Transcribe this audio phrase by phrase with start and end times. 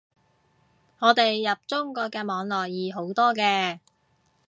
[0.97, 3.77] 我哋入中國嘅網絡易好多嘅